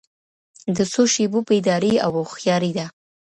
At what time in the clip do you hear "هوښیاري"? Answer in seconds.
2.19-2.71